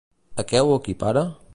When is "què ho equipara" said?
0.53-1.27